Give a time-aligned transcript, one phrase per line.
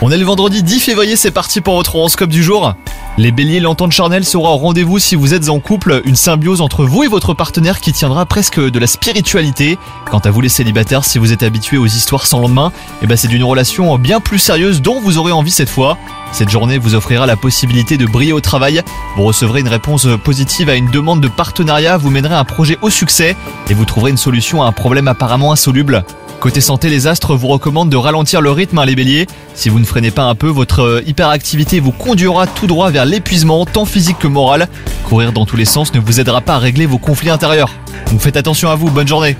[0.00, 2.74] On est le vendredi 10 février, c'est parti pour votre horoscope du jour.
[3.16, 6.84] Les béliers, l'entente charnelle sera au rendez-vous si vous êtes en couple, une symbiose entre
[6.84, 9.78] vous et votre partenaire qui tiendra presque de la spiritualité.
[10.10, 12.72] Quant à vous les célibataires, si vous êtes habitués aux histoires sans lendemain,
[13.02, 15.96] eh ben c'est d'une relation bien plus sérieuse dont vous aurez envie cette fois.
[16.32, 18.82] Cette journée vous offrira la possibilité de briller au travail,
[19.16, 22.90] vous recevrez une réponse positive à une demande de partenariat, vous mènerez un projet au
[22.90, 23.36] succès
[23.70, 26.04] et vous trouverez une solution à un problème apparemment insoluble.
[26.42, 29.28] Côté santé, les astres vous recommandent de ralentir le rythme, hein, les béliers.
[29.54, 33.04] Si vous ne freinez pas un peu, votre euh, hyperactivité vous conduira tout droit vers
[33.04, 34.66] l'épuisement, tant physique que moral.
[35.04, 37.70] Courir dans tous les sens ne vous aidera pas à régler vos conflits intérieurs.
[38.10, 39.36] Donc faites attention à vous, bonne journée